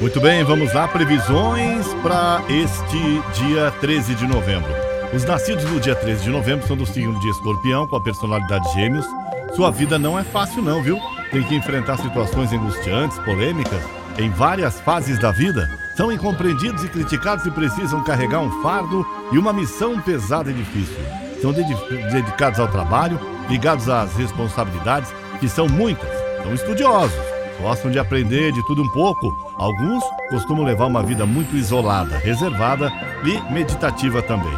Muito 0.00 0.20
bem, 0.20 0.44
vamos 0.44 0.72
lá. 0.72 0.86
Previsões 0.88 1.86
para 2.02 2.42
este 2.48 3.22
dia 3.34 3.70
13 3.80 4.14
de 4.14 4.26
novembro. 4.26 4.70
Os 5.14 5.24
nascidos 5.24 5.64
no 5.64 5.78
dia 5.78 5.94
13 5.94 6.24
de 6.24 6.30
novembro 6.30 6.66
são 6.66 6.76
do 6.76 6.84
signo 6.84 7.18
de 7.20 7.28
escorpião, 7.28 7.86
com 7.86 7.96
a 7.96 8.02
personalidade 8.02 8.72
gêmeos. 8.72 9.06
Sua 9.54 9.70
vida 9.70 9.98
não 9.98 10.18
é 10.18 10.24
fácil, 10.24 10.62
não, 10.62 10.82
viu? 10.82 10.98
Tem 11.30 11.42
que 11.42 11.54
enfrentar 11.54 11.96
situações 11.98 12.52
angustiantes, 12.52 13.18
polêmicas, 13.20 13.80
em 14.18 14.28
várias 14.30 14.80
fases 14.80 15.18
da 15.18 15.30
vida. 15.30 15.68
São 15.96 16.10
incompreendidos 16.10 16.82
e 16.82 16.88
criticados 16.88 17.46
e 17.46 17.50
precisam 17.50 18.02
carregar 18.02 18.40
um 18.40 18.62
fardo 18.62 19.06
e 19.30 19.38
uma 19.38 19.52
missão 19.52 20.00
pesada 20.00 20.50
e 20.50 20.54
difícil. 20.54 20.96
São 21.40 21.52
dedicados 21.52 22.58
ao 22.58 22.68
trabalho, 22.68 23.20
ligados 23.48 23.88
às 23.88 24.14
responsabilidades, 24.16 25.12
que 25.44 25.48
são 25.50 25.68
muitas. 25.68 26.08
São 26.42 26.54
estudiosos, 26.54 27.18
gostam 27.60 27.90
de 27.90 27.98
aprender 27.98 28.50
de 28.50 28.66
tudo 28.66 28.82
um 28.82 28.88
pouco. 28.88 29.36
Alguns 29.58 30.02
costumam 30.30 30.64
levar 30.64 30.86
uma 30.86 31.02
vida 31.02 31.26
muito 31.26 31.54
isolada, 31.54 32.16
reservada 32.16 32.90
e 33.24 33.52
meditativa 33.52 34.22
também. 34.22 34.52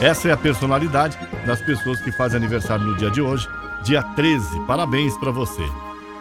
Essa 0.00 0.28
é 0.28 0.32
a 0.32 0.36
personalidade 0.36 1.18
das 1.46 1.60
pessoas 1.60 2.00
que 2.00 2.10
fazem 2.10 2.38
aniversário 2.38 2.86
no 2.86 2.96
dia 2.96 3.10
de 3.10 3.20
hoje, 3.20 3.46
dia 3.82 4.02
13. 4.02 4.60
Parabéns 4.60 5.14
para 5.18 5.30
você. 5.30 5.62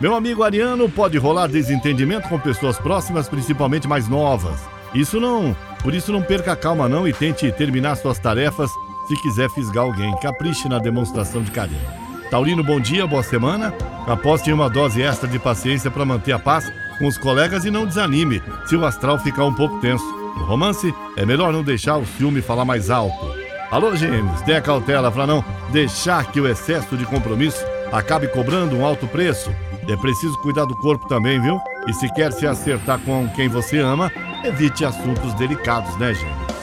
Meu 0.01 0.13
amigo 0.13 0.43
Ariano, 0.43 0.89
pode 0.89 1.17
rolar 1.17 1.47
desentendimento 1.47 2.27
com 2.27 2.37
pessoas 2.37 2.77
próximas, 2.77 3.29
principalmente 3.29 3.87
mais 3.87 4.09
novas. 4.09 4.59
Isso 4.93 5.17
não, 5.19 5.55
por 5.81 5.93
isso 5.93 6.11
não 6.11 6.21
perca 6.21 6.51
a 6.51 6.57
calma 6.57 6.89
não 6.89 7.07
e 7.07 7.13
tente 7.13 7.49
terminar 7.53 7.95
suas 7.95 8.19
tarefas 8.19 8.69
se 9.07 9.15
quiser 9.21 9.49
fisgar 9.49 9.85
alguém. 9.85 10.13
Capriche 10.19 10.67
na 10.67 10.77
demonstração 10.77 11.41
de 11.41 11.51
carinho. 11.51 12.08
Taurino, 12.29 12.63
bom 12.63 12.79
dia, 12.79 13.07
boa 13.07 13.23
semana. 13.23 13.73
Aposte 14.05 14.49
em 14.49 14.53
uma 14.53 14.69
dose 14.69 15.01
extra 15.01 15.27
de 15.27 15.39
paciência 15.39 15.89
para 15.89 16.05
manter 16.05 16.31
a 16.31 16.37
paz 16.37 16.71
com 16.99 17.07
os 17.07 17.17
colegas 17.17 17.65
e 17.65 17.71
não 17.71 17.87
desanime 17.87 18.41
se 18.67 18.75
o 18.75 18.85
astral 18.85 19.17
ficar 19.17 19.45
um 19.45 19.53
pouco 19.53 19.79
tenso. 19.79 20.05
No 20.37 20.45
romance, 20.45 20.93
é 21.17 21.25
melhor 21.25 21.51
não 21.51 21.63
deixar 21.63 21.97
o 21.97 22.05
ciúme 22.05 22.41
falar 22.41 22.65
mais 22.65 22.91
alto. 22.91 23.33
Alô, 23.71 23.95
gêmeos, 23.95 24.41
tenha 24.41 24.61
cautela 24.61 25.11
para 25.11 25.25
não 25.25 25.43
deixar 25.71 26.31
que 26.31 26.39
o 26.39 26.47
excesso 26.47 26.95
de 26.95 27.05
compromisso 27.05 27.65
acabe 27.91 28.27
cobrando 28.27 28.75
um 28.75 28.85
alto 28.85 29.07
preço. 29.07 29.51
É 29.87 29.97
preciso 29.97 30.37
cuidar 30.41 30.65
do 30.65 30.75
corpo 30.77 31.07
também, 31.07 31.41
viu? 31.41 31.59
E 31.87 31.93
se 31.93 32.13
quer 32.13 32.31
se 32.31 32.45
acertar 32.45 32.99
com 32.99 33.27
quem 33.29 33.47
você 33.47 33.79
ama, 33.79 34.11
evite 34.43 34.85
assuntos 34.85 35.33
delicados, 35.33 35.97
né, 35.97 36.13
gêmeos? 36.13 36.59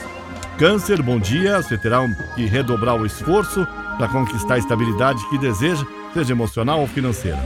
Câncer, 0.58 1.02
bom 1.02 1.18
dia. 1.18 1.60
Você 1.60 1.76
terá 1.76 2.00
que 2.34 2.46
redobrar 2.46 2.94
o 2.94 3.04
esforço 3.04 3.66
para 3.96 4.08
conquistar 4.08 4.54
a 4.54 4.58
estabilidade 4.58 5.26
que 5.28 5.38
deseja, 5.38 5.84
seja 6.12 6.32
emocional 6.32 6.80
ou 6.80 6.86
financeira. 6.86 7.42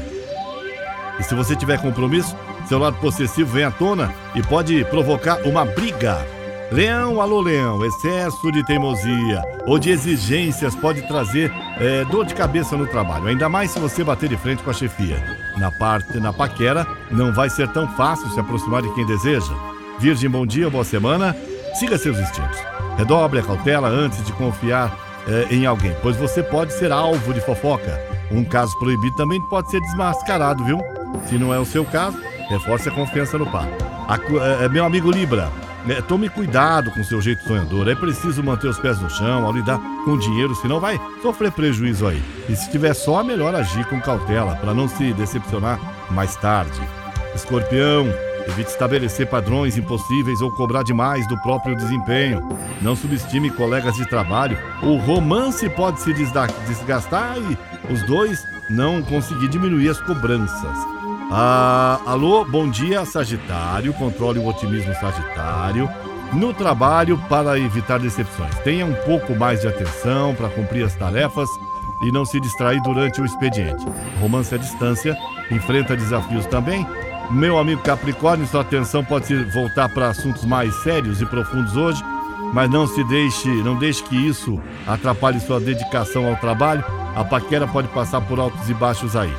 E 1.18 1.22
se 1.22 1.34
você 1.34 1.54
tiver 1.54 1.80
compromisso, 1.80 2.36
seu 2.66 2.78
lado 2.78 2.96
possessivo 2.96 3.52
vem 3.52 3.64
à 3.64 3.70
tona 3.70 4.14
e 4.34 4.42
pode 4.42 4.84
provocar 4.86 5.40
uma 5.46 5.64
briga. 5.64 6.26
Leão, 6.72 7.20
alô 7.20 7.40
Leão, 7.40 7.84
excesso 7.84 8.50
de 8.52 8.64
teimosia 8.64 9.42
ou 9.66 9.76
de 9.78 9.90
exigências 9.90 10.74
pode 10.76 11.02
trazer 11.02 11.52
é, 11.78 12.04
dor 12.04 12.24
de 12.24 12.32
cabeça 12.32 12.76
no 12.76 12.86
trabalho, 12.86 13.26
ainda 13.26 13.48
mais 13.48 13.72
se 13.72 13.80
você 13.80 14.04
bater 14.04 14.28
de 14.28 14.36
frente 14.36 14.62
com 14.62 14.70
a 14.70 14.72
chefia. 14.72 15.22
Na 15.58 15.72
parte, 15.72 16.18
na 16.20 16.32
paquera, 16.32 16.86
não 17.10 17.34
vai 17.34 17.50
ser 17.50 17.68
tão 17.68 17.88
fácil 17.96 18.30
se 18.30 18.38
aproximar 18.38 18.82
de 18.82 18.94
quem 18.94 19.04
deseja. 19.04 19.52
Virgem, 19.98 20.30
bom 20.30 20.46
dia, 20.46 20.70
boa 20.70 20.84
semana. 20.84 21.36
Siga 21.74 21.98
seus 21.98 22.18
instintos. 22.18 22.58
Redobre 22.96 23.40
a 23.40 23.42
cautela 23.42 23.88
antes 23.88 24.24
de 24.24 24.32
confiar 24.32 24.96
é, 25.28 25.54
em 25.54 25.66
alguém, 25.66 25.94
pois 26.02 26.16
você 26.16 26.42
pode 26.42 26.72
ser 26.72 26.92
alvo 26.92 27.32
de 27.32 27.40
fofoca. 27.40 28.00
Um 28.30 28.44
caso 28.44 28.78
proibido 28.78 29.16
também 29.16 29.40
pode 29.48 29.70
ser 29.70 29.80
desmascarado, 29.80 30.64
viu? 30.64 30.78
Se 31.26 31.36
não 31.36 31.52
é 31.52 31.58
o 31.58 31.64
seu 31.64 31.84
caso, 31.84 32.18
reforce 32.48 32.88
a 32.88 32.92
confiança 32.92 33.36
no 33.36 33.50
par. 33.50 33.68
A, 34.08 34.64
é, 34.64 34.68
meu 34.68 34.84
amigo 34.84 35.10
Libra, 35.10 35.50
é, 35.88 36.00
tome 36.02 36.28
cuidado 36.28 36.90
com 36.90 37.02
seu 37.02 37.20
jeito 37.20 37.42
sonhador. 37.44 37.88
É 37.88 37.94
preciso 37.94 38.42
manter 38.42 38.68
os 38.68 38.78
pés 38.78 39.00
no 39.00 39.08
chão 39.08 39.44
ao 39.44 39.52
lidar 39.52 39.80
com 40.04 40.18
dinheiro, 40.18 40.54
senão 40.54 40.78
vai 40.80 41.00
sofrer 41.22 41.50
prejuízo 41.52 42.06
aí. 42.06 42.22
E 42.48 42.56
se 42.56 42.70
tiver 42.70 42.94
só, 42.94 43.22
melhor 43.22 43.54
agir 43.54 43.84
com 43.86 44.00
cautela 44.00 44.56
para 44.56 44.74
não 44.74 44.88
se 44.88 45.12
decepcionar 45.14 45.78
mais 46.10 46.36
tarde. 46.36 46.80
Escorpião, 47.34 48.06
Evite 48.48 48.70
estabelecer 48.70 49.26
padrões 49.26 49.76
impossíveis 49.76 50.40
ou 50.40 50.50
cobrar 50.50 50.82
demais 50.82 51.26
do 51.28 51.36
próprio 51.38 51.76
desempenho. 51.76 52.48
Não 52.80 52.96
subestime 52.96 53.50
colegas 53.50 53.94
de 53.94 54.08
trabalho. 54.08 54.58
O 54.82 54.96
romance 54.96 55.68
pode 55.70 56.00
se 56.00 56.12
desgastar 56.12 57.36
e 57.38 57.92
os 57.92 58.02
dois 58.06 58.42
não 58.68 59.02
conseguir 59.02 59.48
diminuir 59.48 59.90
as 59.90 60.00
cobranças. 60.00 60.76
Ah, 61.32 62.00
alô, 62.06 62.44
bom 62.44 62.68
dia, 62.68 63.04
Sagitário. 63.04 63.92
Controle 63.94 64.38
o 64.38 64.48
otimismo 64.48 64.94
Sagitário. 64.94 65.88
No 66.32 66.54
trabalho, 66.54 67.18
para 67.28 67.58
evitar 67.58 67.98
decepções. 67.98 68.54
Tenha 68.60 68.86
um 68.86 68.94
pouco 68.94 69.34
mais 69.34 69.60
de 69.60 69.68
atenção 69.68 70.34
para 70.34 70.48
cumprir 70.48 70.84
as 70.84 70.94
tarefas 70.94 71.48
e 72.02 72.12
não 72.12 72.24
se 72.24 72.40
distrair 72.40 72.80
durante 72.82 73.20
o 73.20 73.24
expediente. 73.24 73.84
Romance 74.20 74.54
à 74.54 74.58
distância 74.58 75.16
enfrenta 75.50 75.96
desafios 75.96 76.46
também 76.46 76.86
meu 77.30 77.58
amigo 77.58 77.82
Capricórnio, 77.82 78.46
sua 78.46 78.62
atenção 78.62 79.04
pode 79.04 79.34
voltar 79.44 79.88
para 79.88 80.08
assuntos 80.08 80.44
mais 80.44 80.74
sérios 80.82 81.22
e 81.22 81.26
profundos 81.26 81.76
hoje, 81.76 82.02
mas 82.52 82.68
não 82.68 82.86
se 82.86 83.04
deixe, 83.04 83.48
não 83.62 83.76
deixe 83.76 84.02
que 84.02 84.16
isso 84.16 84.60
atrapalhe 84.86 85.38
sua 85.38 85.60
dedicação 85.60 86.26
ao 86.26 86.36
trabalho. 86.36 86.84
A 87.14 87.24
paquera 87.24 87.66
pode 87.66 87.88
passar 87.88 88.20
por 88.20 88.40
altos 88.40 88.68
e 88.68 88.74
baixos 88.74 89.14
aí. 89.14 89.32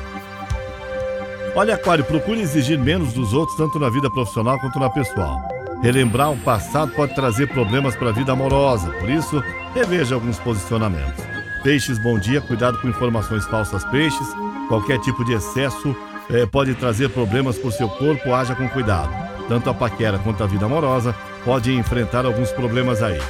Olha, 1.54 1.74
Aquário, 1.74 2.04
procure 2.04 2.40
exigir 2.40 2.78
menos 2.78 3.12
dos 3.12 3.34
outros, 3.34 3.58
tanto 3.58 3.78
na 3.78 3.90
vida 3.90 4.10
profissional 4.10 4.58
quanto 4.58 4.78
na 4.78 4.88
pessoal. 4.88 5.38
Relembrar 5.82 6.32
o 6.32 6.38
passado 6.38 6.92
pode 6.92 7.14
trazer 7.14 7.48
problemas 7.48 7.94
para 7.94 8.08
a 8.08 8.12
vida 8.12 8.32
amorosa, 8.32 8.90
por 8.92 9.10
isso, 9.10 9.42
reveja 9.74 10.14
alguns 10.14 10.38
posicionamentos. 10.38 11.24
Peixes, 11.62 11.98
bom 11.98 12.18
dia, 12.18 12.40
cuidado 12.40 12.78
com 12.80 12.88
informações 12.88 13.44
falsas, 13.46 13.84
peixes. 13.84 14.28
Qualquer 14.68 14.98
tipo 15.00 15.22
de 15.24 15.34
excesso 15.34 15.94
é, 16.32 16.46
pode 16.46 16.74
trazer 16.74 17.10
problemas 17.10 17.58
para 17.58 17.68
o 17.68 17.72
seu 17.72 17.88
corpo, 17.88 18.32
haja 18.32 18.54
com 18.54 18.68
cuidado. 18.68 19.10
Tanto 19.48 19.70
a 19.70 19.74
paquera 19.74 20.18
quanto 20.18 20.42
a 20.42 20.46
vida 20.46 20.64
amorosa 20.64 21.14
pode 21.44 21.72
enfrentar 21.72 22.24
alguns 22.24 22.50
problemas 22.50 23.02
aí. 23.02 23.20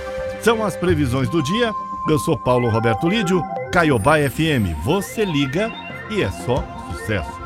São 0.40 0.64
as 0.64 0.76
previsões 0.76 1.28
do 1.28 1.42
dia. 1.42 1.72
Eu 2.08 2.18
sou 2.18 2.36
Paulo 2.36 2.68
Roberto 2.68 3.08
Lídio, 3.08 3.42
Caiobá 3.72 4.16
FM. 4.18 4.74
Você 4.84 5.24
liga 5.24 5.70
e 6.10 6.22
é 6.22 6.30
só 6.30 6.64
sucesso. 6.90 7.41